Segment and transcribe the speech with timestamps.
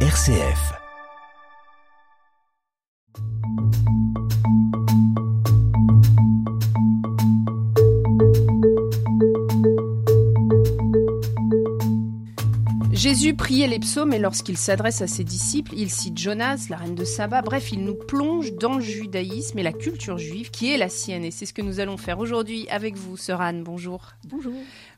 [0.00, 0.85] RCF.
[13.16, 16.94] Jésus priait les psaumes et lorsqu'il s'adresse à ses disciples, il cite Jonas, la reine
[16.94, 17.40] de Saba.
[17.40, 21.24] Bref, il nous plonge dans le judaïsme et la culture juive qui est la sienne.
[21.24, 23.64] Et c'est ce que nous allons faire aujourd'hui avec vous, sœur Anne.
[23.64, 24.12] Bonjour.
[24.28, 24.52] Bonjour.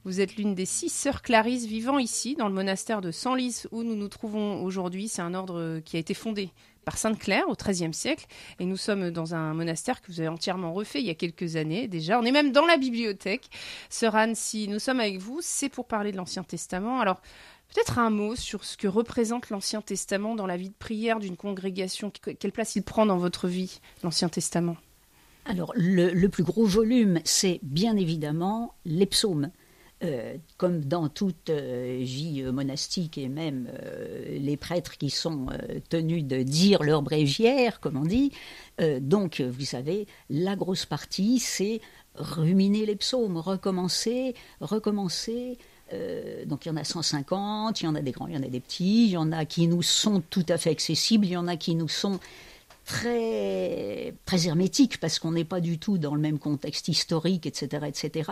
[0.05, 3.85] Vous êtes l'une des six sœurs Clarisse vivant ici, dans le monastère de Senlis, où
[3.85, 5.07] nous nous trouvons aujourd'hui.
[5.07, 6.51] C'est un ordre qui a été fondé
[6.85, 8.27] par Sainte Claire au XIIIe siècle.
[8.59, 11.55] Et nous sommes dans un monastère que vous avez entièrement refait il y a quelques
[11.55, 12.19] années déjà.
[12.19, 13.49] On est même dans la bibliothèque.
[13.91, 16.99] Sœur Anne, si nous sommes avec vous, c'est pour parler de l'Ancien Testament.
[16.99, 17.21] Alors,
[17.75, 21.37] Peut-être un mot sur ce que représente l'Ancien Testament dans la vie de prière d'une
[21.37, 22.11] congrégation.
[22.11, 24.77] Quelle place il prend dans votre vie, l'Ancien Testament?
[25.45, 29.51] Alors, le, plus gros volume, c'est bien évidemment les psaumes.
[30.05, 35.47] Euh, comme dans toute euh, vie monastique et même euh, les prêtres qui sont
[35.89, 38.31] tenus de dire leur bréviaire, comme on dit.
[39.01, 41.81] donc, vous savez, la grosse partie, c'est
[42.15, 45.59] ruminer les psaumes, recommencer, recommencer,
[45.93, 48.37] euh, donc il y en a 150, il y en a des grands, il y
[48.37, 51.27] en a des petits, il y en a qui nous sont tout à fait accessibles,
[51.27, 52.21] il y en a qui nous sont
[52.85, 57.87] très, très hermétiques parce qu'on n'est pas du tout dans le même contexte historique, etc.
[57.87, 58.31] etc.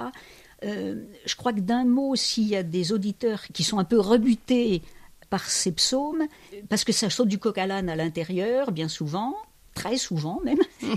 [0.65, 4.01] Euh, je crois que d'un mot, s'il y a des auditeurs qui sont un peu
[4.01, 4.83] rebutés
[5.29, 6.27] par ces psaumes,
[6.69, 9.35] parce que ça saute du coq à l'âne à l'intérieur, bien souvent,
[9.75, 10.61] très souvent même.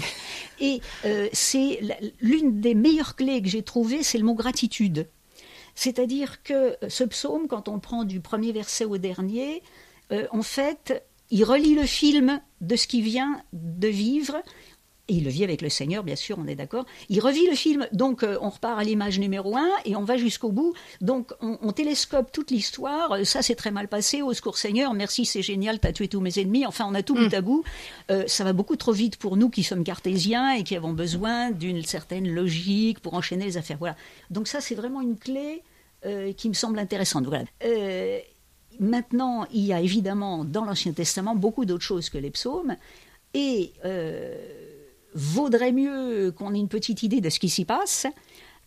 [0.60, 1.82] Et euh, c'est
[2.22, 5.08] l'une des meilleures clés que j'ai trouvées, c'est le mot gratitude.
[5.80, 9.64] C'est-à-dire que ce psaume, quand on prend du premier verset au dernier,
[10.12, 14.36] euh, en fait, il relie le film de ce qui vient de vivre.
[15.08, 16.86] Et il le vit avec le Seigneur, bien sûr, on est d'accord.
[17.08, 20.18] Il revit le film, donc euh, on repart à l'image numéro un et on va
[20.18, 20.74] jusqu'au bout.
[21.00, 23.14] Donc on, télescope toute l'histoire.
[23.14, 24.22] Euh, ça, c'est très mal passé.
[24.22, 26.66] Au secours, Seigneur, merci, c'est génial, t'as tué tous mes ennemis.
[26.66, 27.36] Enfin, on a tout bout mm.
[27.36, 27.64] à bout.
[28.28, 31.84] ça va beaucoup trop vite pour nous qui sommes cartésiens et qui avons besoin d'une
[31.84, 33.78] certaine logique pour enchaîner les affaires.
[33.80, 33.96] Voilà.
[34.30, 35.64] Donc ça, c'est vraiment une clé
[36.06, 37.28] euh, qui me semble intéressante.
[37.64, 38.20] Euh,
[38.80, 42.78] maintenant, il y a évidemment dans l'Ancien Testament beaucoup d'autres choses que les psaumes,
[43.34, 44.36] et euh,
[45.14, 48.08] vaudrait mieux qu'on ait une petite idée de ce qui s'y passe,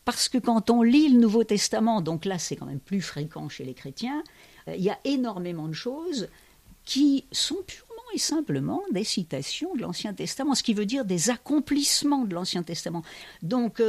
[0.04, 3.48] parce que quand on lit le Nouveau Testament, donc là c'est quand même plus fréquent
[3.48, 4.22] chez les chrétiens,
[4.66, 6.28] il y a énormément de choses
[6.84, 11.31] qui sont purement et simplement des citations de l'Ancien Testament, ce qui veut dire des
[11.31, 13.03] accomplissements de l'Ancien Testament.
[13.42, 13.81] Donc,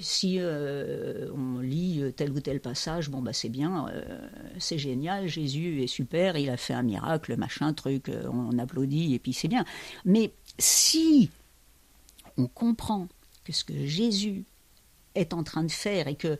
[0.00, 5.28] si euh, on lit tel ou tel passage, bon bah c'est bien, euh, c'est génial,
[5.28, 9.48] Jésus est super, il a fait un miracle, machin truc, on applaudit et puis c'est
[9.48, 9.64] bien.
[10.04, 11.30] Mais si
[12.36, 13.08] on comprend
[13.44, 14.44] que ce que Jésus
[15.14, 16.38] est en train de faire et que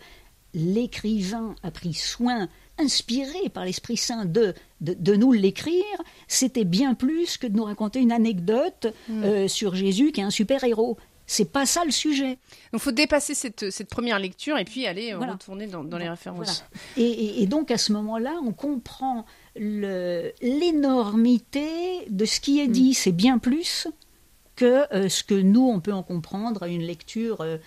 [0.55, 5.85] l'écrivain a pris soin, inspiré par l'Esprit Saint, de, de, nous l'écrire,
[6.29, 9.49] c'était bien plus que de nous raconter une anecdote mm.
[9.49, 10.99] sur Jésus qui est un super-héros.
[11.27, 12.39] C'est pas ça le sujet.
[12.73, 16.65] Donc, faut dépasser cette, cette première lecture et puis aller euh, retourner dans, les références.
[16.97, 19.25] Et, donc, à ce moment-là, on comprend
[19.57, 22.91] l'énormité de ce qui est dit.
[22.91, 22.95] Mm.
[22.95, 23.89] C'est bien plus
[24.55, 27.59] que euh, ce que nous, on peut en comprendre à une lecture euh,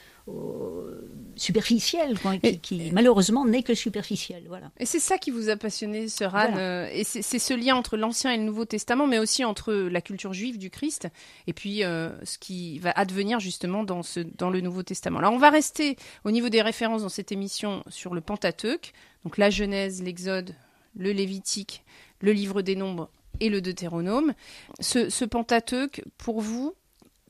[1.36, 2.18] superficielle,
[2.62, 4.44] qui, malheureusement n'est que superficielle.
[4.50, 4.72] Voilà.
[4.78, 7.96] Et c'est ça qui vous a passionné, Sœur Anne, euh, et c'est ce lien entre
[7.96, 11.08] l'Ancien et le Nouveau Testament, mais aussi entre la culture juive du Christ
[11.48, 15.20] et puis ce qui va advenir justement dans, ce, dans le Nouveau Testament.
[15.20, 15.96] Alors on va rester
[16.26, 18.92] au niveau des références dans cette émission sur le Pentateuque,
[19.24, 20.56] donc la Genèse, l'Exode,
[20.98, 21.84] le Lévitique,
[22.20, 23.10] le Livre des Nombres
[23.40, 24.34] et le Deutéronome.
[24.82, 26.74] Ce, ce Pentateuque, pour vous,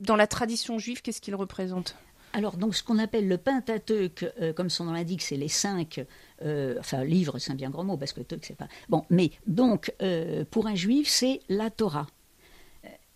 [0.00, 1.94] dans la tradition juive, qu'est-ce qu'il représente?
[2.32, 6.04] Alors, donc, ce qu'on appelle le Pentateuque, euh, comme son nom l'indique, c'est les cinq,
[6.42, 8.68] euh, enfin, livres, c'est un bien grand mot, parce que Teuk, c'est pas.
[8.88, 12.06] Bon, mais donc, euh, pour un juif, c'est la Torah.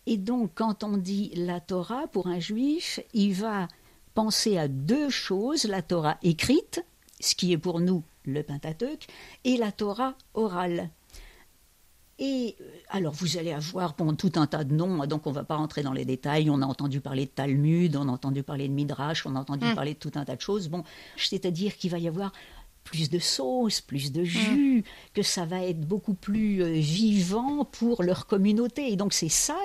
[0.05, 3.67] Et donc, quand on dit la Torah, pour un juif, il va
[4.13, 6.83] penser à deux choses la Torah écrite,
[7.19, 9.07] ce qui est pour nous le Pentateuque,
[9.45, 10.89] et la Torah orale.
[12.17, 15.31] Et euh, alors vous allez avoir bon, tout un tas de noms, hein, donc on
[15.31, 16.49] ne va pas rentrer dans les détails.
[16.49, 19.65] On a entendu parler de Talmud, on a entendu parler de Midrash, on a entendu
[19.65, 19.75] mm.
[19.75, 20.69] parler de tout un tas de choses.
[20.69, 20.83] Bon,
[21.17, 22.31] c'est-à-dire qu'il va y avoir
[22.85, 24.83] plus de sauce, plus de jus, mm.
[25.13, 28.91] que ça va être beaucoup plus euh, vivant pour leur communauté.
[28.91, 29.57] Et donc c'est ça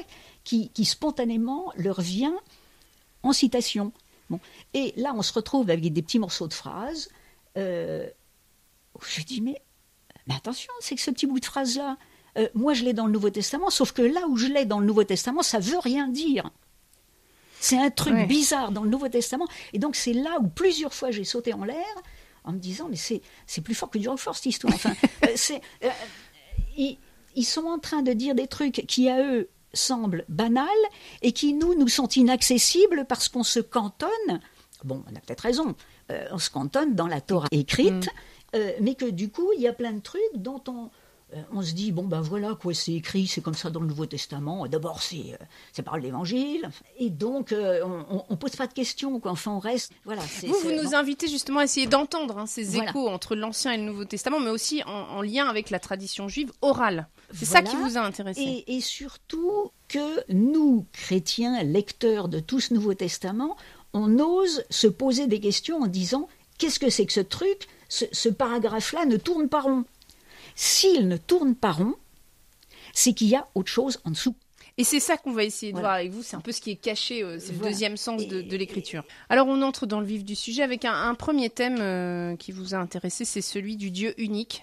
[0.43, 2.37] qui, spontanément leur vient
[3.23, 3.93] en citation.
[4.29, 4.41] Bon.
[4.75, 7.11] Et là, on se retrouve avec des petits morceaux de phrases.
[7.56, 8.08] Euh,
[9.06, 9.61] je dis, mais,
[10.26, 11.97] mais attention, c'est que ce petit bout de phrase-là,
[12.38, 14.80] euh, moi je l'ai dans le Nouveau Testament, sauf que là où je l'ai dans
[14.80, 16.50] le Nouveau Testament, ça veut rien dire.
[17.60, 19.46] C'est un truc bizarre dans le Nouveau Testament.
[19.74, 21.84] Et donc c'est là où plusieurs fois j'ai sauté en l'air
[22.44, 23.20] en me disant, mais c'est,
[23.62, 24.74] plus fort que du Roquefort cette histoire.
[24.74, 24.94] Enfin,
[25.26, 26.90] euh, euh,
[27.36, 30.66] ils sont en train de dire des trucs qui à eux semblent banals
[31.22, 34.40] et qui nous nous sont inaccessibles parce qu'on se cantonne.
[34.84, 35.76] Bon, on a peut-être raison.
[36.32, 38.56] On se cantonne dans la Torah écrite, mm.
[38.56, 40.90] euh, mais que du coup, il y a plein de trucs dont on,
[41.52, 44.06] on se dit, bon ben voilà, quoi, c'est écrit, c'est comme ça dans le Nouveau
[44.06, 44.66] Testament.
[44.66, 45.38] D'abord, c'est
[45.72, 46.70] c'est par l'Évangile.
[46.98, 49.30] Et donc, on ne pose pas de questions, quoi.
[49.30, 49.92] Enfin, on reste.
[50.04, 53.76] Voilà, vous, vous nous invitez justement à essayer d'entendre hein, ces échos entre l'Ancien et
[53.76, 57.08] le Nouveau Testament, mais aussi en, lien avec la tradition juive orale.
[57.32, 58.40] C'est ça qui vous a intéressé.
[58.40, 63.56] Et, et surtout que nous, chrétiens, lecteurs de tout ce Nouveau Testament,
[63.92, 66.28] on ose se poser des questions en disant
[66.58, 67.68] qu'est-ce que c'est que ce truc?
[67.88, 69.84] Ce, paragraphe-là ne tourne pas rond.
[70.62, 71.94] S'il ne tourne pas rond,
[72.92, 74.36] c'est qu'il y a autre chose en dessous.
[74.76, 76.22] Et c'est ça qu'on va essayer de voir avec vous.
[76.22, 79.02] C'est un peu ce qui est caché, euh, c'est le deuxième sens de, l'écriture.
[79.30, 82.74] Alors on entre dans le vif du sujet avec un, premier thème euh, qui vous
[82.74, 84.62] a intéressé, c'est celui du Dieu unique.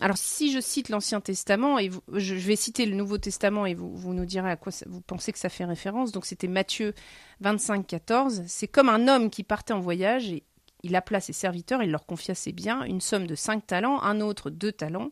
[0.00, 3.96] Alors, si je cite l'Ancien Testament, et je vais citer le Nouveau Testament et vous,
[3.96, 6.10] vous nous direz à quoi vous pensez que ça fait référence.
[6.10, 6.94] Donc, c'était Matthieu
[7.40, 8.42] 25, 14.
[8.46, 10.44] C'est comme un homme qui partait en voyage et
[10.82, 14.20] il appela ses serviteurs, il leur confia ses biens, une somme de cinq talents, un
[14.20, 15.10] autre deux talents,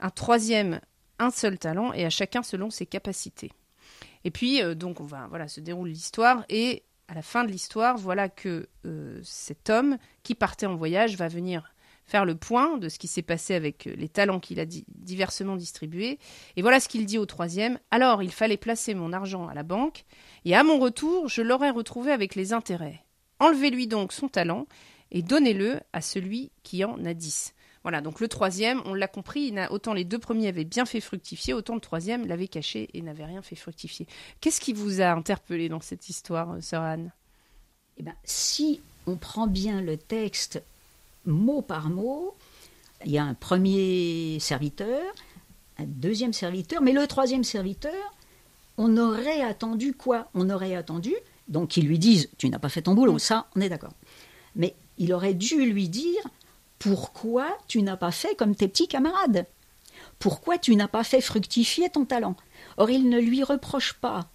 [0.00, 0.80] un troisième
[1.18, 3.52] un seul talent, et à chacun selon ses capacités.
[4.24, 7.50] Et puis, euh, donc, on va, voilà, se déroule l'histoire, et à la fin de
[7.50, 11.74] l'histoire, voilà que euh, cet homme qui partait en voyage va venir
[12.06, 15.56] faire le point de ce qui s'est passé avec euh, les talents qu'il a diversement
[15.56, 16.18] distribués.
[16.56, 17.78] Et voilà ce qu'il dit au troisième.
[17.90, 20.04] Alors, il fallait placer mon argent à la banque,
[20.44, 23.04] et à mon retour, je l'aurais retrouvé avec les intérêts.
[23.40, 24.66] Enlevez-lui donc son talent,
[25.10, 27.54] et donnez-le à celui qui en a dix.
[27.82, 31.52] Voilà, donc le troisième, on l'a compris, autant les deux premiers avaient bien fait fructifier,
[31.52, 34.06] autant le troisième l'avait caché et n'avait rien fait fructifier.
[34.40, 37.12] Qu'est-ce qui vous a interpellé dans cette histoire, euh, sœur Anne?
[37.98, 40.62] Eh ben, Si on prend bien le texte
[41.26, 42.34] mot par mot.
[43.04, 45.02] Il y a un premier serviteur,
[45.78, 48.14] un deuxième serviteur, mais le troisième serviteur,
[48.78, 50.28] on aurait attendu quoi?
[50.34, 51.14] On aurait attendu,
[51.48, 53.92] donc qu'ils lui disent Tu n'as pas fait ton boulot, ça, on est d'accord.
[54.56, 56.22] Mais il aurait dû lui dire
[56.78, 59.46] Pourquoi tu n'as pas fait comme tes petits camarades?
[60.18, 62.36] Pourquoi tu n'as pas fait fructifier ton talent?
[62.76, 64.28] Or, il ne lui reproche pas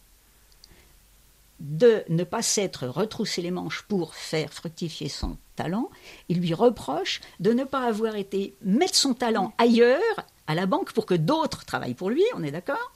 [1.59, 5.89] de ne pas s'être retroussé les manches pour faire fructifier son talent,
[6.29, 10.00] il lui reproche de ne pas avoir été mettre son talent ailleurs,
[10.47, 12.94] à la banque, pour que d'autres travaillent pour lui, on est d'accord?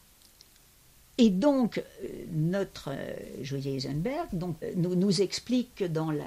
[1.24, 6.26] Et donc, euh, notre euh, Joyer Eisenberg donc, euh, nous, nous, explique que dans la,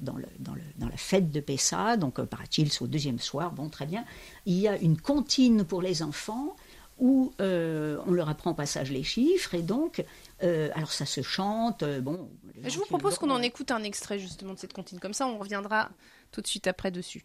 [0.00, 3.70] dans, le, dans, le, dans la fête de Pessa, donc paraît-il, au deuxième soir, bon,
[3.70, 4.04] très bien,
[4.44, 6.56] il y a une comptine pour les enfants
[6.98, 10.04] où on leur apprend au passage les chiffres, et donc
[10.42, 11.82] euh, alors ça se chante.
[11.82, 12.28] Euh, bon.
[12.64, 15.00] Je vous propose qu'on en écoute un extrait justement de cette comptine.
[15.00, 15.90] Comme ça, on reviendra
[16.32, 17.24] tout de suite après dessus.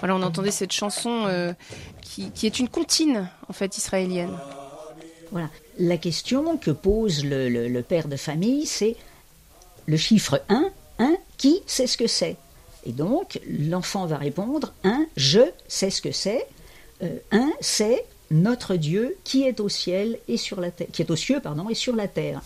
[0.00, 1.52] Voilà, on entendait cette chanson euh,
[2.00, 4.36] qui, est une comptine, en fait, israélienne.
[5.30, 5.48] Voilà.
[5.78, 8.96] La question que pose le, père de famille, c'est
[9.86, 12.36] le chiffre 1, 1, qui sait ce que c'est?
[12.84, 16.46] Et donc, l'enfant va répondre 1, je sais ce que c'est.
[17.02, 21.10] 1, euh, c'est notre Dieu qui est au ciel et sur la terre, qui est
[21.10, 22.40] aux cieux, pardon, et sur la terre.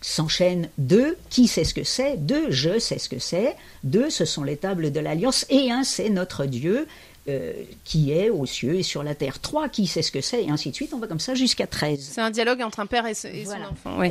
[0.00, 3.54] S'enchaîne deux, qui sait ce que c'est Deux, je sais ce que c'est.
[3.84, 5.44] Deux, ce sont les tables de l'alliance.
[5.50, 6.86] Et un, c'est notre Dieu
[7.28, 7.52] euh,
[7.84, 9.40] qui est aux cieux et sur la terre.
[9.40, 10.92] Trois, qui sait ce que c'est Et ainsi de suite.
[10.94, 12.00] On va comme ça jusqu'à 13.
[12.00, 13.28] C'est un dialogue entre un père et, son
[13.70, 14.02] enfant.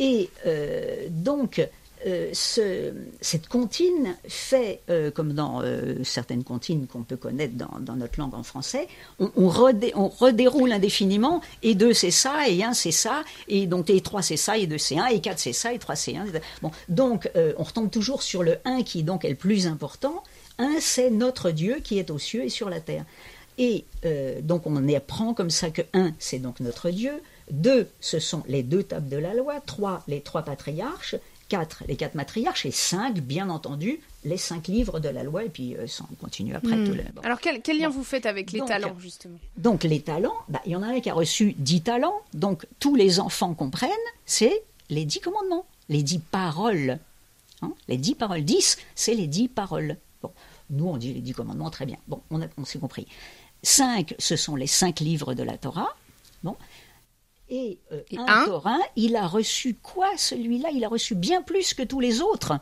[0.00, 1.64] Et euh, donc,
[2.06, 7.78] euh, ce- cette comptine fait, euh, comme dans euh, certaines comptines qu'on peut connaître dans,
[7.80, 8.88] dans notre langue en français,
[9.18, 13.66] on, on redé- on redéroule indéfiniment, et 2 c'est ça, et 1 c'est ça, et
[13.66, 15.96] donc et 3 c'est ça, et 2 c'est 1, et 4 c'est ça, et 3
[15.96, 16.26] c'est 1.
[16.62, 20.22] Bon, donc euh, on retombe toujours sur le 1 qui donc est le plus important.
[20.58, 23.04] 1 c'est notre Dieu qui est aux cieux et sur la terre.
[23.58, 27.12] Et euh, donc on apprend comme ça que 1 c'est donc notre Dieu,
[27.50, 31.16] 2 ce sont les deux tables de la loi, 3 les trois patriarches,
[31.48, 35.48] 4 les quatre matriarches et 5 bien entendu les cinq livres de la loi et
[35.48, 36.84] puis euh, ça on continue après Hmm.
[36.86, 37.22] tout le- bon.
[37.22, 37.94] Alors quel, quel lien Bon.
[37.96, 39.38] vous faites avec les Donc, talents justement?
[39.56, 42.66] Donc les talents, bah, il y en a un qui a reçu 10 talents, donc
[42.80, 43.90] tous les enfants comprennent,
[44.26, 46.98] c'est les 10 commandements, les 10 paroles.
[47.62, 49.96] Hein, les 10 paroles, 10 c'est les 10 paroles.
[50.22, 50.32] Bon,
[50.70, 53.06] nous on dit les 10 commandements, très bien, bon, on, a- on s'est compris.
[53.62, 55.94] 5 ce sont les 5 livres de la Torah.
[56.44, 56.56] Bon.
[57.50, 60.68] Et, euh, Et un un Corin, il a reçu quoi celui-là?
[60.72, 62.58] Il a reçu bien plus que tous les autres.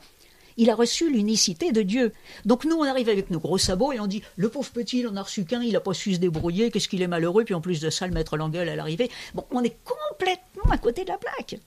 [0.56, 2.12] Il a reçu l'unicité de Dieu.
[2.44, 5.08] Donc nous, on arrive avec nos gros sabots et on dit le pauvre petit, il
[5.08, 7.54] en a reçu qu'un, il n'a pas su se débrouiller, qu'est-ce qu'il est malheureux, puis
[7.54, 9.10] en plus de ça, le maître l'engueule à l'arrivée.
[9.34, 11.60] Bon, on est complètement à côté de la plaque.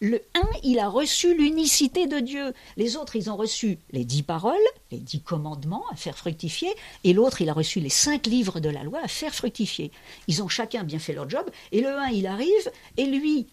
[0.00, 2.54] Le 1, il a reçu l'unicité de Dieu.
[2.76, 4.54] Les autres, ils ont reçu les dix paroles,
[4.90, 6.70] les dix commandements à faire fructifier,
[7.04, 9.90] et l'autre, il a reçu les cinq livres de la loi à faire fructifier.
[10.28, 13.46] Ils ont chacun bien fait leur job, et le 1, il arrive, et lui,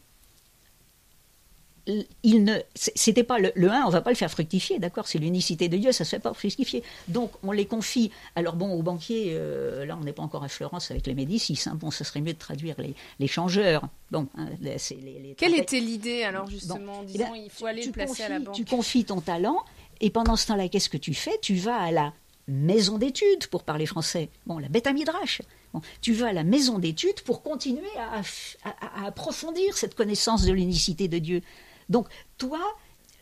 [2.23, 5.19] il ne, c'était pas le, le 1, on va pas le faire fructifier, d'accord C'est
[5.19, 6.83] l'unicité de Dieu, ça se fait pas fructifier.
[7.07, 8.11] Donc on les confie.
[8.35, 11.59] Alors bon, aux banquiers, euh, là on n'est pas encore à Florence avec les Médicis.
[11.65, 13.87] Hein, bon, ça serait mieux de traduire les, les changeurs.
[14.11, 17.35] Bon, hein, les- c'est les, les Quelle était l'idée alors justement en eh disant ben,
[17.43, 19.63] il faut aller le placer à la banque Tu confies ton talent,
[20.01, 21.37] et pendant ce temps-là, qu'est-ce que tu fais?
[21.41, 22.13] Tu vas à la
[22.49, 24.29] maison d'études, pour parler français.
[24.45, 25.41] Bon, la bête à midrash.
[25.73, 28.21] Bon, tu vas à la maison d'études pour continuer à,
[28.69, 31.41] à- à approfondir cette connaissance de l'unicité de Dieu.
[31.89, 32.59] Donc, toi,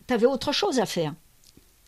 [0.06, 1.14] tu avais autre chose à faire.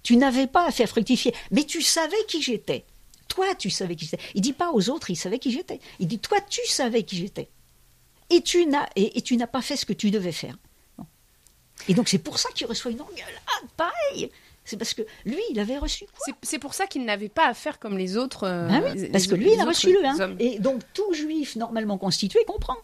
[0.02, 2.84] Tu n'avais pas à faire fructifier, mais tu savais qui j'étais.
[3.28, 4.22] Toi, tu savais qui j'étais.
[4.34, 5.80] Il dit pas aux autres, il savait qui j'étais.
[5.98, 7.48] Il dit, toi, tu savais qui j'étais.
[8.30, 10.56] Et tu n'as et, et tu n'as pas fait ce que tu devais faire.
[10.98, 11.06] Bon.
[11.88, 13.24] Et donc c'est pour ça qu'il reçoit une engueulade
[13.76, 14.30] pareil.
[14.66, 16.34] C'est parce que lui, il avait reçu quoi?
[16.42, 18.44] C'est- pour ça qu'il n'avait pas à faire comme les autres.
[18.44, 20.20] euh, Ah oui, les- Parce que lui, il a reçu le 1.
[20.20, 20.36] hommes.
[20.40, 22.76] Et donc tout juif normalement constitué comprend.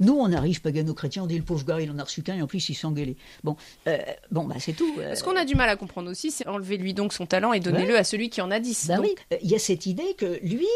[0.00, 2.42] Nous, on arrive pagano-chrétien, on dit le pauvre gars, il en a reçu qu'un et
[2.42, 3.16] en plus il s'est engueulé.
[3.44, 3.56] Bon,
[3.86, 3.98] euh,
[4.30, 4.92] bon bah c'est tout.
[4.98, 7.52] euh, Ce qu'on a du mal à comprendre aussi, c'est enlever lui donc son talent
[7.52, 8.88] et donnez-le à celui qui en a 10.
[8.88, 10.66] Ben Donc, oui, euh, il y a cette idée que lui,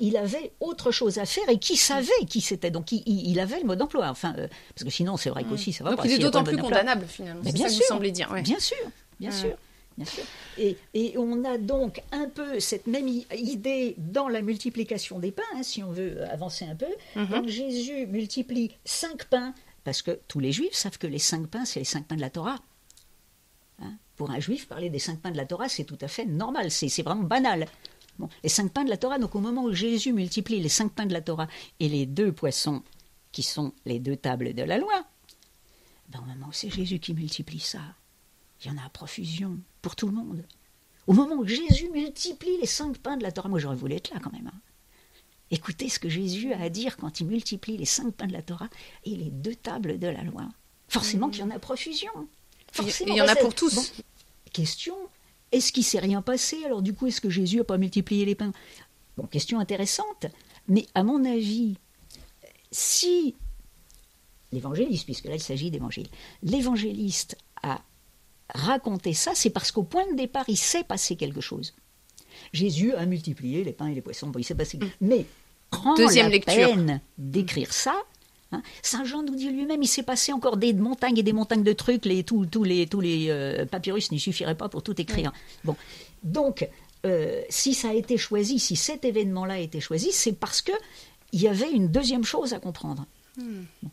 [0.00, 2.70] il avait autre chose à faire et qui savait qui c'était.
[2.70, 4.08] Donc il, avait le mode d'emploi.
[4.08, 6.06] Enfin, parce que sinon, c'est vrai qu'aussi, ça va donc pas.
[6.06, 7.42] il est d'autant plus le condamnable finalement.
[7.44, 7.82] Mais bien ça sûr.
[7.88, 8.30] vous semblez dire.
[8.30, 8.42] ouais.
[8.42, 8.76] Bien sûr,
[9.18, 9.56] bien sûr,
[9.98, 10.24] bien sûr.
[10.58, 15.42] Et, et on a donc un peu cette même idée dans la multiplication des pains,
[15.54, 16.86] hein, si on veut avancer un peu.
[17.16, 17.26] Mhm.
[17.26, 21.64] Donc Jésus multiplie cinq pains, parce que tous les juifs savent que les cinq pains,
[21.64, 22.60] c'est les cinq pains de la Torah.
[23.80, 26.24] Hein, Pour un juif, parler des cinq pains de la Torah, c'est tout à fait
[26.24, 27.66] normal, c'est c'est vraiment banal.
[28.20, 30.92] Bon, les cinq pains de la Torah, donc au moment où Jésus multiplie les cinq
[30.92, 31.48] pains de la Torah
[31.80, 32.82] et les deux poissons
[33.32, 35.04] qui sont les deux tables de la loi,
[36.08, 37.80] ben, au moment où c'est Jésus qui multiplie ça,
[38.60, 40.44] il y en a à profusion pour tout le monde.
[41.06, 44.10] Au moment où Jésus multiplie les cinq pains de la Torah, moi j'aurais voulu être
[44.10, 44.48] là quand même.
[44.48, 44.60] hein.
[45.50, 48.42] Écoutez ce que Jésus a à dire quand il multiplie les cinq pains de la
[48.42, 48.68] Torah
[49.06, 50.46] et les deux tables de la loi.
[50.88, 52.12] Forcément qu'il y en a profusion.
[52.70, 53.14] Forcément.
[53.14, 53.76] Il y en a pour tous.
[53.76, 53.82] Bon,
[54.52, 54.94] question
[55.52, 56.62] est-ce qu'il s'est rien passé?
[56.66, 58.52] Alors du coup, est-ce que Jésus n'a pas multiplié les pains?
[59.16, 60.26] Bon, question intéressante.
[60.68, 61.78] Mais à mon avis,
[62.70, 63.36] si
[64.52, 66.08] l'évangéliste, puisque là il s'agit d'évangile,
[66.42, 67.80] l'évangéliste a
[68.54, 71.74] raconté ça, c'est parce qu'au point de départ, il s'est passé quelque chose.
[72.52, 74.28] Jésus a multiplié les pains et les poissons.
[74.28, 74.78] Bon, il s'est passé.
[75.00, 75.26] Mais
[75.70, 75.96] prend Mm.
[75.98, 76.54] Deuxième la lecture.
[76.54, 77.94] peine d'écrire ça.
[78.52, 78.62] hein.
[78.82, 81.72] Saint Jean nous dit lui-même, il s'est passé encore des montagnes et des montagnes de
[81.72, 82.04] trucs.
[82.06, 85.32] Les, tous, tous les, tous les euh, papyrus n'y suffiraient pas pour tout écrire.
[85.64, 85.76] Bon,
[86.22, 86.66] donc,
[87.04, 90.72] euh, si ça a été choisi, si cet événement-là a été choisi, c'est parce que
[91.32, 93.04] il y avait une deuxième chose à comprendre.
[93.36, 93.90] Bon.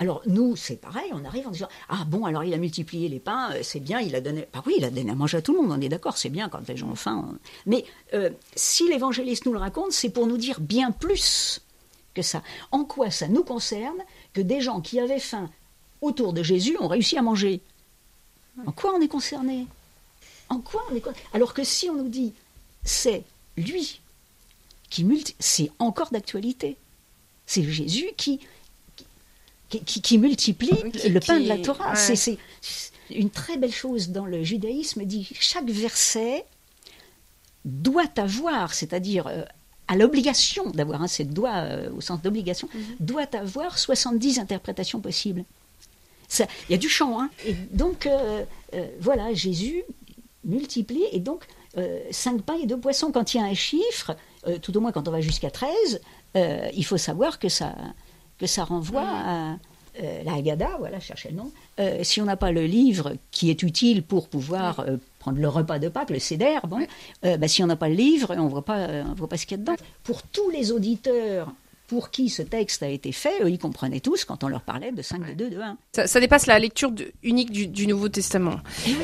[0.00, 3.20] Alors nous, c'est pareil, on arrive en disant ah bon alors il a multiplié les
[3.20, 5.42] pains, euh, c'est bien, il a donné, bah oui, il a donné à manger à
[5.42, 7.24] tout le monde, on est d'accord, c'est bien quand les gens ont faim.
[7.30, 11.60] on- Mais euh, si l'évangéliste nous le raconte, c'est pour nous dire bien plus
[12.12, 12.42] que ça.
[12.72, 13.96] En quoi ça nous concerne
[14.32, 15.48] que des gens qui avaient faim
[16.00, 17.60] autour de Jésus ont réussi à manger?
[18.66, 19.66] En quoi on est concerné?
[20.48, 22.32] En quoi on est con- Alors que si on nous dit
[22.84, 23.22] c'est
[23.56, 24.00] lui
[24.90, 26.76] qui multi, c'est encore d'actualité.
[27.46, 28.40] C'est Jésus qui
[29.78, 31.90] qui, qui- qui multiplie Qui- le pain de la Torah.
[31.92, 32.16] ouais.
[32.16, 32.38] C'est-
[33.10, 35.04] une très belle chose dans le judaïsme.
[35.04, 36.44] Dit chaque verset
[37.64, 39.42] doit avoir, c'est-à-dire euh,
[39.88, 42.82] à l'obligation d'avoir, hein, c'est doit euh, au sens d'obligation, Mhm.
[43.00, 45.44] doit avoir 70 interprétations possibles.
[46.40, 47.20] Il y a du chant.
[47.20, 47.30] Hein.
[47.46, 48.08] Et donc,
[48.98, 49.82] voilà, Jésus
[50.44, 51.04] multiplie.
[51.12, 51.44] Et donc,
[52.10, 54.16] cinq pains et deux poissons, quand il y a un chiffre,
[54.62, 56.00] tout au moins quand on va jusqu'à 13,
[56.34, 57.74] il faut savoir que ça,
[58.38, 59.56] que ça renvoie à
[60.02, 61.52] euh, la Haggadah, voilà, cherchez le nom.
[61.78, 65.48] Euh, si on n'a pas le livre qui est utile pour pouvoir euh, prendre le
[65.48, 66.86] repas de Pâques, le Seder, bon,
[67.22, 69.62] bah, si on n'a pas le livre, on ne voit pas ce qu'il y a
[69.62, 69.76] dedans.
[70.02, 71.52] Pour tous les auditeurs
[71.86, 74.90] pour qui ce texte a été fait, eux, ils comprenaient tous quand on leur parlait
[74.90, 76.06] de 5, de 2, de 1.
[76.06, 76.90] Ça, dépasse la lecture
[77.22, 78.56] unique du, Nouveau Testament.
[78.86, 78.94] Oui.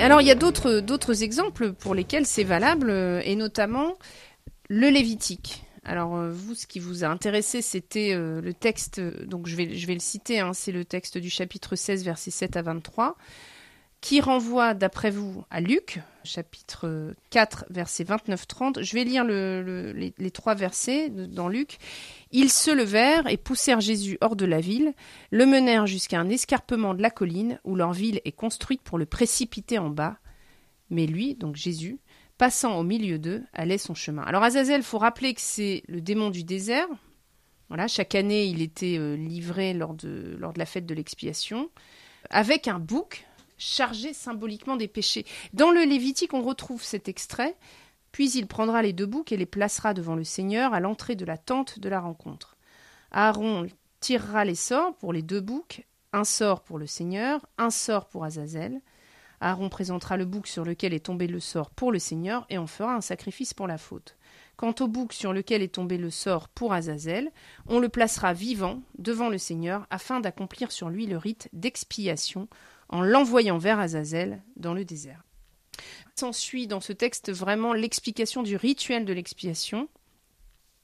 [0.00, 3.94] Alors, il y a d'autres exemples pour lesquels c'est valable, euh, et notamment
[4.68, 5.62] le Lévitique.
[5.84, 9.76] Alors, euh, vous, ce qui vous a intéressé, c'était euh, le texte, donc je vais,
[9.76, 13.16] je vais le citer, hein, c'est le texte du chapitre 16, versets 7 à 23,
[14.00, 18.82] qui renvoie, d'après vous, à Luc, chapitre 4, versets 29-30.
[18.82, 21.78] Je vais lire les, trois versets dans Luc.
[22.30, 24.94] Ils se levèrent et poussèrent Jésus hors de la ville,
[25.30, 29.06] le menèrent jusqu'à un escarpement de la colline où leur ville est construite pour le
[29.06, 30.16] précipiter en bas.
[30.88, 31.98] Mais lui, donc Jésus,
[32.40, 34.22] passant au milieu d'eux, allait son chemin.
[34.22, 36.88] Alors Azazel, faut rappeler que c'est le démon du désert.
[37.68, 41.68] Voilà, chaque année, il était euh, livré lors de, lors de la fête de l'expiation,
[42.30, 43.26] avec un bouc
[43.58, 45.26] chargé symboliquement des péchés.
[45.52, 47.56] Dans le Lévitique, on retrouve cet extrait
[48.10, 51.26] puis il prendra les deux boucs et les placera devant le Seigneur à l'entrée de
[51.26, 52.56] la tente de la rencontre.
[53.12, 53.66] Aaron
[54.00, 58.24] tirera les sorts pour les deux boucs, un sort pour le Seigneur, un sort pour
[58.24, 58.80] Azazel.
[59.40, 62.66] Aaron présentera le bouc sur lequel est tombé le sort pour le Seigneur et en
[62.66, 64.16] fera un sacrifice pour la faute.
[64.56, 67.32] Quant au bouc sur lequel est tombé le sort pour Azazel,
[67.66, 72.48] on le placera vivant devant le Seigneur afin d'accomplir sur lui le rite d'expiation
[72.90, 75.24] en l'envoyant vers Azazel dans le désert.
[76.14, 79.88] S'ensuit dans ce texte vraiment l'explication du rituel de l'expiation.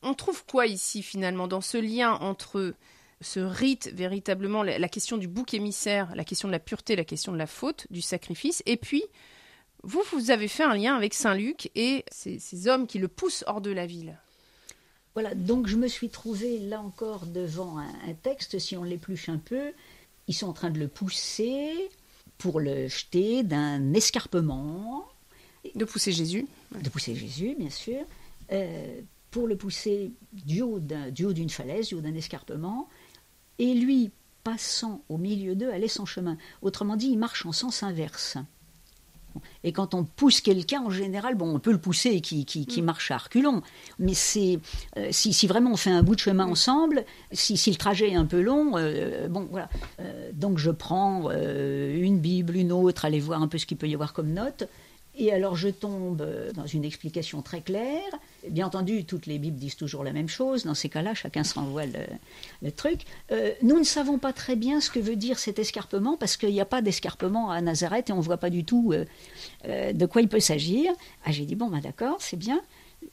[0.03, 2.75] On trouve quoi ici finalement dans ce lien entre
[3.21, 7.33] ce rite, véritablement la question du bouc émissaire, la question de la pureté, la question
[7.33, 9.03] de la faute, du sacrifice, et puis
[9.83, 13.45] vous, vous avez fait un lien avec Saint Luc et ces, hommes qui le poussent
[13.47, 14.19] hors de la ville.
[15.15, 19.29] Voilà, donc je me suis trouvée là encore devant un, un texte, si on l'épluche
[19.31, 19.73] un peu,
[20.29, 21.89] ils sont en train de le pousser,
[22.39, 25.07] pour le jeter d'un escarpement.
[25.75, 26.47] De pousser Jésus.
[26.81, 28.01] De pousser Jésus, bien sûr.
[28.53, 29.01] Euh,
[29.31, 32.89] pour le pousser du haut d'une falaise, du haut d'un escarpement.
[33.59, 34.11] Et lui,
[34.45, 36.37] passant au milieu d'eux, allait son chemin.
[36.63, 38.39] Autrement dit, il marche en sens inverse.
[39.65, 42.83] Et quand on pousse quelqu'un, en général, bon, on peut le pousser qui, qui, qui
[42.83, 42.85] mm.
[42.85, 43.63] marche à reculons.
[43.99, 44.59] Mais c'est
[44.97, 48.11] euh, si, si, vraiment on fait un bout de chemin ensemble, si, si le trajet
[48.11, 49.69] est un peu long, euh, bon, voilà.
[50.01, 53.89] Euh, donc je prends une Bible, une autre, aller voir un peu ce qu'il peut
[53.89, 54.69] y avoir comme note.
[55.19, 58.03] Et alors je tombe dans une explication très claire.
[58.49, 60.65] Bien entendu, toutes les Bibles disent toujours la même chose.
[60.65, 63.01] Dans ces cas-là, chacun se renvoie le, truc.
[63.33, 66.51] Euh, nous ne savons pas très bien ce que veut dire cet escarpement parce qu'il
[66.51, 69.05] n'y a pas d'escarpement à Nazareth et on ne voit pas du tout euh,
[69.67, 70.93] euh, de quoi il peut s'agir.
[71.25, 72.61] Ah, j'ai dit, bon, ben d'accord, c'est bien.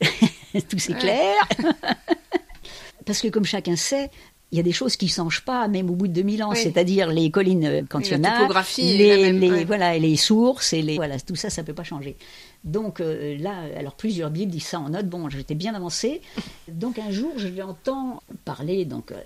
[0.68, 1.34] tout c'est clair.
[3.06, 4.10] parce que comme chacun sait,
[4.54, 6.54] il y a des choses qui ne changent pas, même au bout de 2000 ans,
[6.54, 10.80] c'est-à-dire les collines euh, quand il y en a, les, les voilà, les sources, et
[10.80, 12.16] les, voilà, tout ça, ça ne peut pas changer.
[12.62, 16.20] Donc euh, là, alors plusieurs Bibles disent ça en note, bon, j'étais bien avancé.
[16.68, 19.16] Donc un jour, je l'entends parler, donc euh,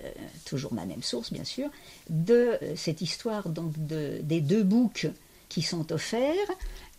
[0.45, 1.69] toujours ma même source, bien sûr,
[2.09, 5.07] de cette histoire donc de, des deux boucs
[5.47, 6.33] qui sont offerts.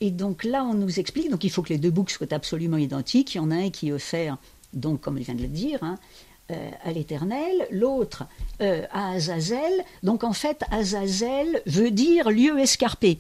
[0.01, 2.77] Et donc là, on nous explique, donc il faut que les deux boucs soient absolument
[2.77, 3.35] identiques.
[3.35, 4.38] Il y en a un qui est offert,
[4.73, 5.99] donc comme il vient de le dire, hein,
[6.85, 8.25] à l'Éternel, l'autre
[8.61, 9.73] euh, à Azazel.
[10.03, 13.19] Donc en fait, Azazel veut dire lieu escarpé.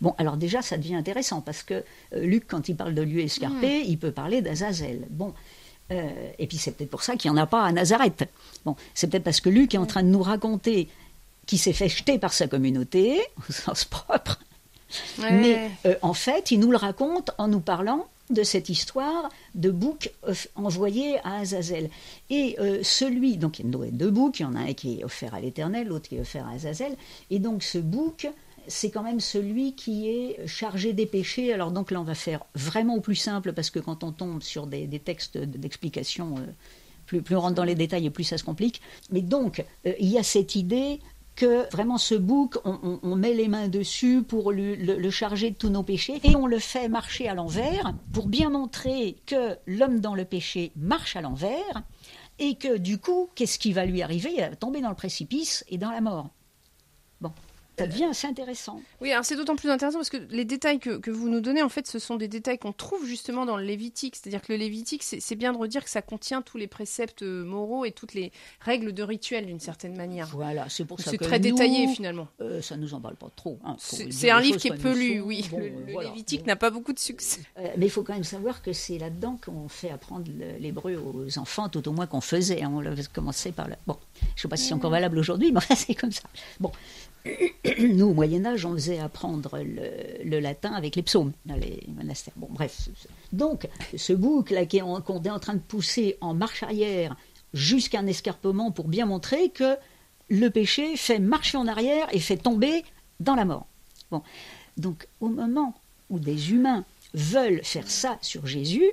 [0.00, 1.74] Bon, alors déjà, ça devient intéressant parce que
[2.14, 3.86] euh, Luc, quand il parle de lieu escarpé, hmm.
[3.88, 5.06] il peut parler d'Azazel.
[5.10, 5.34] Bon,
[6.38, 8.28] et puis c'est peut-être pour ça qu'il n'y en a pas à Nazareth.
[8.64, 10.88] Bon, c'est peut-être parce que Luc est en train de nous raconter
[11.46, 14.38] qu'il s'est fait jeter par sa communauté, au sens propre.
[15.18, 15.68] Mais
[16.02, 20.10] en fait, il nous le raconte en nous parlant de cette histoire de bouc
[20.54, 21.90] envoyé à Azazel.
[22.30, 25.00] Et euh, celui, donc il y a deux boucs, il y en a un qui
[25.00, 26.96] est offert à l'Éternel, l'autre qui est offert à Azazel,
[27.30, 28.28] et donc ce bouc,
[28.66, 31.52] c'est quand même celui qui est chargé des péchés.
[31.52, 34.42] Alors donc là, on va faire vraiment au plus simple, parce que quand on tombe
[34.42, 36.42] sur des, textes d'explication, euh,
[37.06, 38.80] plus, plus on rentre dans les détails et plus ça se complique.
[39.10, 41.00] Mais donc, euh, il y a cette idée
[41.40, 45.82] que vraiment ce bouc, on, met les mains dessus pour le, charger de tous nos
[45.82, 50.26] péchés et on le fait marcher à l'envers pour bien montrer que l'homme dans le
[50.26, 51.82] péché marche à l'envers
[52.38, 54.34] et que du coup, qu'est-ce qui va lui arriver?
[54.36, 56.28] Il va tomber dans le précipice et dans la mort.
[57.22, 57.32] Bon
[57.80, 58.82] ça devient assez intéressant.
[59.00, 61.70] Oui, alors c'est d'autant plus intéressant parce que les détails que, vous nous donnez, en
[61.70, 64.16] fait, ce sont des détails qu'on trouve justement dans le Lévitique.
[64.16, 67.86] C'est-à-dire que le Lévitique, c'est bien de redire que ça contient tous les préceptes moraux
[67.86, 70.28] et toutes les règles de rituel d'une certaine manière.
[70.32, 72.28] Voilà, c'est pour ça que c'est très détaillé finalement.
[72.42, 73.58] Euh, ça nous en parle pas trop.
[73.64, 75.48] Hein, c'est un livre qui est peu lu, oui.
[75.56, 77.40] le, Lévitique n'a pas beaucoup de succès.
[77.58, 81.38] Euh, mais il faut quand même savoir que c'est là-dedans qu'on fait apprendre l'hébreu aux
[81.38, 82.62] enfants, tout au moins qu'on faisait.
[82.62, 82.70] Hein.
[82.74, 83.76] on avait commencé par là.
[83.86, 86.28] Bon, je ne sais pas si c'est encore valable aujourd'hui, mais c'est comme ça.
[86.58, 86.72] Bon,
[87.80, 92.34] nous, au Moyen-Âge, on faisait apprendre le, latin avec les psaumes dans les monastères.
[92.36, 92.88] Bon, bref.
[93.32, 97.16] Donc, ce bouc là qu'on est en train de pousser en marche arrière
[97.52, 99.76] jusqu'à un escarpement pour bien montrer que
[100.28, 102.84] le péché fait marcher en arrière et fait tomber
[103.18, 103.66] dans la mort.
[104.10, 104.22] Bon.
[104.76, 105.74] Donc, au moment
[106.08, 108.90] où des humains veulent faire ça sur Jésus,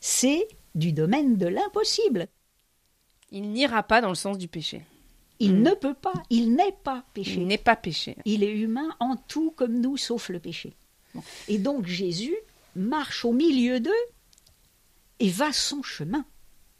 [0.00, 2.28] c'est du domaine de l'impossible.
[3.30, 4.84] Il n'ira pas dans le sens du péché.
[5.40, 5.62] Il mm.
[5.62, 7.34] ne peut pas, il n'est pas péché.
[7.34, 8.16] Il n'est pas péché.
[8.24, 10.74] Il est humain en tout comme nous, sauf le péché.
[11.48, 12.36] Et donc Jésus
[12.76, 13.90] marche au milieu d'eux
[15.20, 16.24] et va son chemin.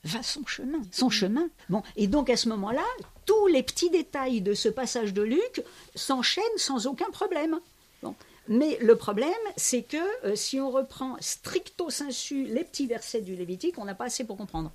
[0.04, 1.48] Va son chemin, son chemin.
[1.68, 2.84] Bon, et donc à ce moment-là,
[3.26, 5.62] tous les petits détails de ce passage de Luc
[5.94, 7.58] s'enchaînent sans aucun problème.
[8.02, 8.14] Bon.
[8.46, 13.34] Mais le problème, c'est que euh, si on reprend stricto sensu les petits versets du
[13.34, 14.72] Lévitique, on n'a pas assez pour comprendre.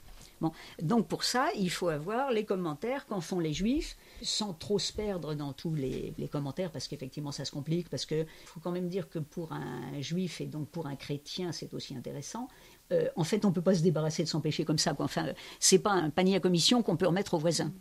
[0.82, 4.92] Donc pour ça, il faut avoir les commentaires qu'en font les juifs, sans trop se
[4.92, 8.90] perdre dans tous les, commentaires, parce qu'effectivement ça se complique, parce qu'il faut quand même
[8.90, 12.48] dire que pour un juif et donc pour un chrétien, c'est aussi intéressant.
[12.92, 14.94] Euh, en fait, on ne peut pas se débarrasser de son péché comme ça.
[14.94, 15.06] Quoi.
[15.06, 15.28] Enfin,
[15.60, 17.72] c'est pas un panier à commission qu'on peut remettre au voisin.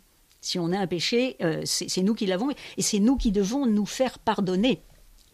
[0.41, 3.65] Si on a un péché, euh, c'est nous qui l'avons et c'est nous qui devons
[3.65, 4.83] nous faire pardonner.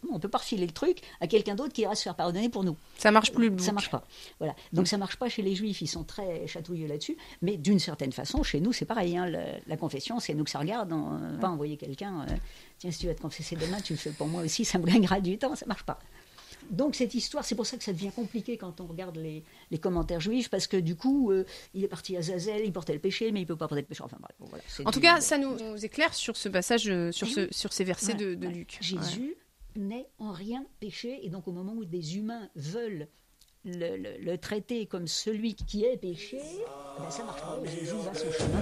[0.10, 2.50] On ne peut pas refiler le truc à quelqu'un d'autre qui ira se faire pardonner
[2.50, 2.78] pour nous.
[2.98, 3.52] Ça marche plus.
[3.60, 4.06] Ça marche pas.
[4.40, 4.56] Voilà.
[4.74, 7.18] Donc ça marche pas chez les juifs, ils sont très chatouilleux là-dessus.
[7.42, 9.18] Mais d'une certaine façon, chez nous, c'est pareil.
[9.18, 9.28] Hein.
[9.28, 10.92] la, confession, c'est nous que ça regarde.
[10.92, 12.22] On ne va pas envoyer quelqu'un.
[12.22, 12.36] Euh,
[12.80, 14.64] Tiens, si tu vas te confesser demain, tu le fais pour moi aussi.
[14.64, 15.56] Ça me gagnera du temps.
[15.56, 16.00] Ça marche pas.
[16.70, 19.44] Donc cette histoire, c'est pour ça que ça devient compliqué quand on regarde les,
[19.80, 23.00] commentaires juifs, parce que du coup, euh, il est parti à Zazel, il portait le
[23.00, 24.04] péché, mais il peut pas porter le péché.
[24.04, 27.74] Enfin voilà, en tout cas, ça nous, éclaire sur ce passage, euh, sur, ce, sur
[27.74, 28.78] ces versets de, Luc.
[28.82, 29.36] Jésus
[29.76, 31.20] n'est en rien péché.
[31.24, 33.08] Et donc au moment où des humains veulent
[33.66, 37.60] le, traiter comme celui qui est péché, eh ben ça marche pas.
[37.66, 38.62] Jésus va son chemin.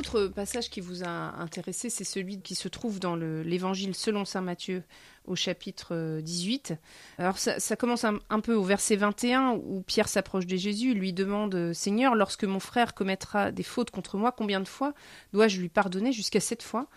[0.00, 1.08] Autre passage qui vous a
[1.38, 4.82] intéressé, c'est celui qui se trouve dans l'évangile selon Saint Matthieu
[5.26, 6.72] au chapitre 18.
[7.18, 11.74] Alors ça, commence un, peu au verset 21 où Pierre s'approche de Jésus, lui demande
[11.74, 14.94] Seigneur, lorsque mon frère commettra des fautes contre moi, combien de fois
[15.34, 16.88] dois-je lui pardonner jusqu'à sept fois?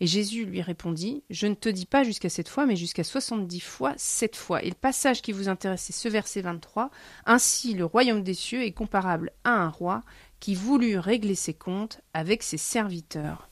[0.00, 3.60] Et Jésus lui répondit Je ne te dis pas jusqu'à sept fois, mais jusqu'à soixante-dix
[3.60, 4.62] fois sept fois.
[4.62, 6.90] Et le passage qui vous intéresse, c'est ce verset 23.
[7.26, 10.04] Ainsi, le royaume des cieux est comparable à un roi
[10.42, 13.48] qui voulut régler ses comptes avec ses serviteurs.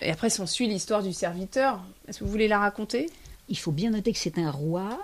[0.00, 1.84] Et après s'ensuit l'histoire du serviteur.
[2.08, 3.10] Est-ce que vous voulez la raconter?
[3.50, 4.98] Il faut bien noter que c'est un roi.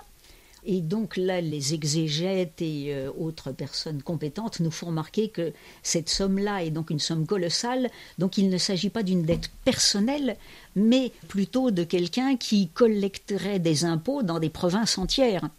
[0.65, 6.09] Et donc là, les exégètes et euh, autres personnes compétentes nous font remarquer que cette
[6.09, 7.91] somme-là est donc une somme colossale.
[8.17, 10.37] Donc il ne s'agit pas d'une dette personnelle,
[10.75, 15.49] mais plutôt de quelqu'un qui collecterait des impôts dans des provinces entières.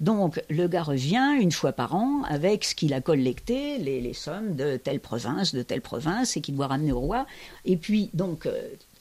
[0.00, 4.54] Donc le gars revient une fois par an avec ce qu'il a collecté, les, sommes
[4.54, 7.26] de telle province, de telle province, et qu'il doit ramener au roi.
[7.64, 8.48] Et puis donc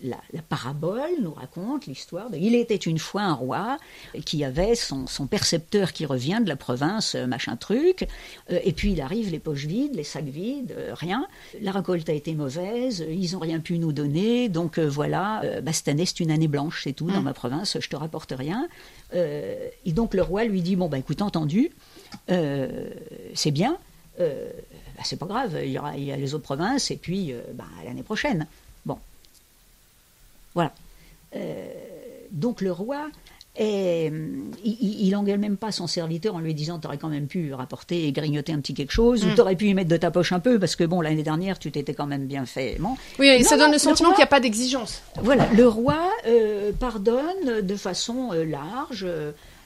[0.03, 2.38] euh, la, parabole nous raconte l'histoire de...
[2.38, 3.77] Il était une fois un roi
[4.25, 8.08] qui avait son, percepteur qui revient de la province, euh, machin truc,
[8.51, 11.27] euh, et puis il arrive les poches vides, les sacs vides, rien.
[11.62, 15.88] La récolte a été mauvaise, ils n'ont rien pu nous donner, donc voilà, bah, cette
[15.88, 17.23] année c'est une année blanche, c'est tout, dans mmh.
[17.23, 18.67] ma province, je te rapporte rien.
[19.13, 21.71] Euh, et donc le roi lui dit bon bah écoute entendu,
[22.29, 22.89] euh,
[23.34, 23.77] c'est bien,
[24.19, 24.49] euh,
[24.97, 27.34] bah, c'est pas grave, il y, aura, il y a les autres provinces et puis
[27.53, 28.47] bah, l'année prochaine.
[28.86, 28.97] Bon,
[30.56, 30.74] voilà.
[32.32, 33.08] donc le roi
[33.58, 34.48] il,
[35.08, 38.12] il engueule même pas son serviteur en lui disant T'aurais quand même pu rapporter et
[38.12, 39.36] grignoter un petit quelque chose, ou Mm.
[39.36, 41.72] t'aurais pu y mettre de ta poche un peu, parce que bon, l'année dernière, tu
[41.72, 42.76] t'étais quand même bien fait.
[42.80, 42.96] Bon.
[43.18, 45.02] Oui, et ça donne non, le sentiment qu'il n'y a pas d'exigence.
[45.22, 49.06] Voilà, le roi euh, pardonne de façon euh, large.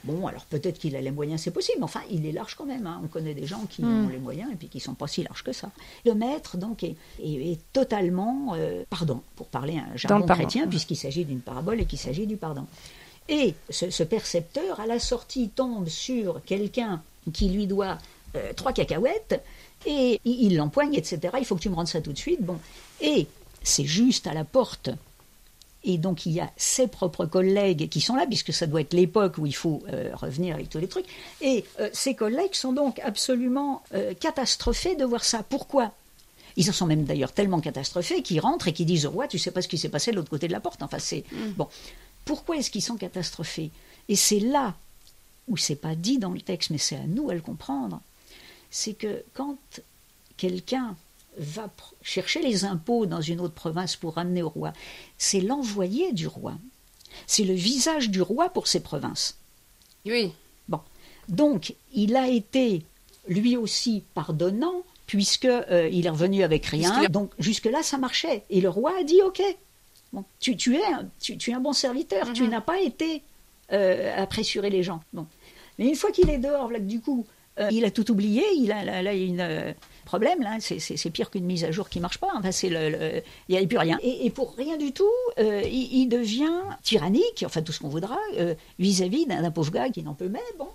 [0.05, 2.65] Bon, alors peut-être qu'il a les moyens, c'est possible, mais enfin, il est large quand
[2.65, 2.88] même.
[2.88, 3.01] hein.
[3.03, 4.05] On connaît des gens qui Mm.
[4.05, 5.69] ont les moyens et puis qui sont pas si larges que ça.
[6.05, 10.95] Le maître, donc, est, est- est totalement euh, pardon, pour parler un jargon chrétien, puisqu'il
[10.95, 12.65] s'agit d'une parabole et qu'il s'agit du pardon.
[13.27, 17.01] Et ce, ce percepteur, à la sortie, tombe sur quelqu'un
[17.33, 17.97] qui lui doit
[18.35, 19.43] euh, trois cacahuètes,
[19.85, 21.19] et il l'empoigne, etc.
[21.39, 22.41] Il faut que tu me rendes ça tout de suite.
[22.41, 22.57] Bon.
[23.01, 23.27] Et
[23.63, 24.89] c'est juste à la porte
[25.83, 28.93] et donc il y a ses propres collègues qui sont là, puisque ça doit être
[28.93, 31.05] l'époque où il faut euh, revenir avec tous les trucs.
[31.41, 35.43] Et euh, ses collègues sont donc absolument euh, catastrophés de voir ça.
[35.43, 35.91] Pourquoi?
[36.57, 39.39] Ils en sont même d'ailleurs tellement catastrophés qu'ils rentrent et qu'ils disent au roi, tu
[39.39, 40.83] sais pas ce qui s'est passé de l'autre côté de la porte.
[40.83, 41.23] Enfin, c'est
[41.55, 41.67] bon.
[42.25, 43.71] Pourquoi est-ce qu'ils sont catastrophés?
[44.09, 44.75] Et c'est là
[45.47, 48.01] où c'est pas dit dans le texte, mais c'est à nous à le comprendre.
[48.69, 49.57] C'est que quand
[50.35, 50.95] quelqu'un
[51.39, 51.69] va
[52.02, 54.73] chercher les impôts dans une autre province pour ramener au roi,
[55.17, 56.54] c'est l'envoyé du roi.
[57.25, 59.38] C'est le visage du roi pour ces provinces.
[60.06, 60.32] Oui.
[61.28, 62.84] Donc, il a été
[63.28, 67.08] lui aussi pardonnant, puisque euh, il est revenu avec rien.
[67.10, 68.43] Donc, jusque-là, ça marchait.
[68.49, 69.39] Et le roi a dit OK.
[70.12, 72.34] Bon, tu, tu es, un, tu, tu es un bon serviteur.
[72.34, 72.49] Tu Mhm.
[72.49, 73.21] n'as pas été
[73.71, 75.04] euh, à pressurer les gens.
[75.13, 75.28] Bon.
[75.78, 77.28] Mais une fois qu'il est dehors, là, du coup,
[77.60, 78.43] euh, il a tout oublié.
[78.56, 79.75] Il a là, là, une
[80.10, 80.41] problème.
[80.41, 82.32] Là, c'est, pire qu'une mise à jour qui marche pas.
[82.52, 83.98] C'est le, il n'y a plus rien.
[84.02, 87.43] Et, pour rien du tout, euh, il, devient tyrannique.
[87.45, 90.56] Enfin, tout ce qu'on voudra euh, vis-à-vis d'un, pauvre gars qui n'en peut même.
[90.58, 90.69] Bon.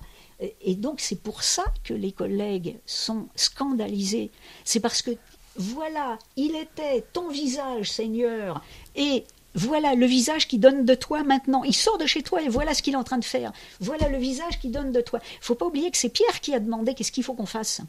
[0.61, 4.31] Et donc c'est pour ça que les collègues sont scandalisés.
[4.65, 5.13] C'est parce que
[5.57, 8.61] voilà, il était ton visage, Seigneur,
[8.97, 11.63] et voilà le visage qui donne de toi maintenant.
[11.63, 13.53] Il sort de chez toi et voilà ce qu'il est en train de faire.
[13.81, 15.21] Voilà le visage qui donne de toi.
[15.23, 17.81] Il faut pas oublier que c'est Pierre qui a demandé qu'est-ce qu'il faut qu'on fasse.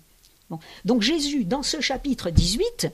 [0.50, 0.60] Bon.
[0.86, 2.90] Donc Jésus, dans ce chapitre 18,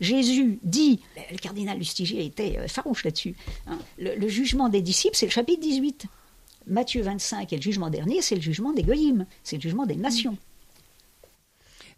[0.00, 3.36] Jésus dit, le cardinal Lustiger était euh, farouche là-dessus,
[3.68, 6.06] hein, le, le jugement des disciples, c'est le chapitre 18.
[6.68, 9.94] Matthieu 25 et le jugement dernier, c'est le jugement des goyim, c'est le jugement des
[9.94, 10.36] nations.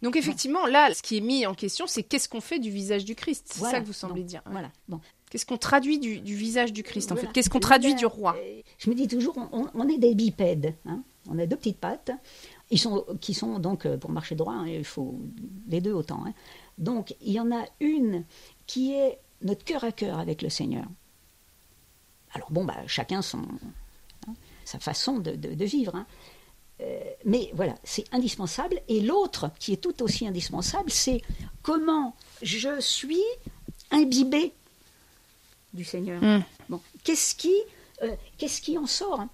[0.01, 3.03] Donc effectivement, là, ce qui est mis en question, c'est qu'est-ce qu'on fait du visage
[3.03, 3.47] du Christ.
[3.49, 3.77] C'est Voilà.
[3.77, 4.41] ça que vous semblez Donc, dire.
[4.45, 4.71] Voilà.
[4.87, 5.01] Bon.
[5.29, 8.05] Qu'est-ce qu'on traduit du, du visage du Christ, en fait Qu'est-ce qu'on traduit bien, du
[8.05, 10.73] roi euh, Je me dis toujours, on, on est des bipèdes.
[10.85, 11.01] hein.
[11.29, 12.09] On a deux petites pattes,
[12.71, 15.19] ils sont, qui sont donc, euh, pour marcher droit, hein, il faut
[15.67, 16.23] les deux autant.
[16.25, 16.33] hein.
[16.77, 18.23] Donc, il y en a une
[18.67, 20.85] qui est notre cœur à cœur avec le Seigneur.
[22.33, 23.41] Alors, bon, bah, chacun son,
[24.27, 24.33] hein,
[24.65, 26.05] sa façon de, de- de vivre.
[26.81, 28.81] Euh, mais voilà, c'est indispensable.
[28.87, 31.21] Et l'autre, qui est tout aussi indispensable, c'est
[31.63, 33.23] comment je suis
[33.91, 34.53] imbibé
[35.73, 36.21] du Seigneur.
[36.23, 36.43] Mm.
[36.69, 37.53] Bon, qu'est-ce qui,
[38.03, 39.25] euh, qu'est-ce qui en sort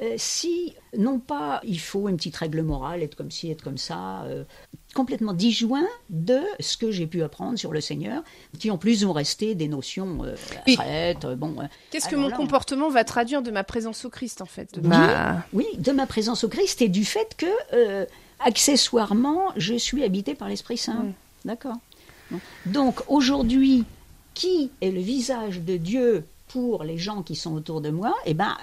[0.00, 3.78] Euh, Si, non pas, il faut une petite règle morale, être comme ci, être comme
[3.78, 4.44] ça, euh,
[4.94, 8.22] complètement disjoint de ce que j'ai pu apprendre sur le Seigneur,
[8.60, 10.34] qui en plus ont resté des notions euh,
[10.68, 11.56] euh, bon,
[11.90, 14.72] Qu'est-ce que mon là, on- comportement va traduire de ma présence au Christ, en fait?
[14.74, 14.88] De Oui.
[14.88, 18.06] ma- oui, de ma présence au Christ et du fait que,
[18.40, 20.94] accessoirement, je suis habité par l'Esprit Saint.
[21.04, 21.12] Mm.
[21.44, 21.76] D'accord.
[22.66, 23.84] Donc, aujourd'hui,
[24.34, 28.34] qui est le visage de Dieu pour les gens qui sont autour de moi Eh
[28.34, 28.56] bien,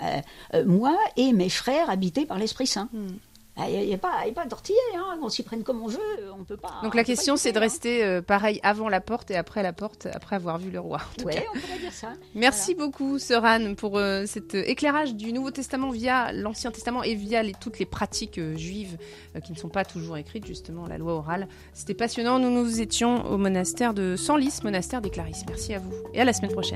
[0.65, 2.89] moi et mes frères habités par l'Esprit Saint.
[2.93, 3.07] Mm.
[3.69, 5.97] Il n'y a, pas- pas d'ortiller, hein, on s'y prenne comme on veut,
[6.37, 6.73] on peut pas.
[6.83, 9.63] Donc on la question, c'est de écouter, rester euh, pareil avant la porte et après
[9.63, 10.99] la porte, après avoir vu le roi.
[11.01, 11.23] hein.
[11.23, 11.39] cas.
[11.55, 12.09] on pourrait dire ça.
[12.33, 17.01] Merci beaucoup, Sœur Anne, pour euh, cet euh, éclairage du Nouveau Testament via l'Ancien Testament
[17.03, 18.97] et via les- toutes les pratiques euh, juives
[19.37, 21.47] euh, qui ne sont pas toujours écrites, justement, la loi orale.
[21.73, 22.39] C'était passionnant.
[22.39, 25.45] Nous nous étions au monastère de Senlis, monastère des Clarisses.
[25.47, 26.75] Merci à vous et à la semaine prochaine.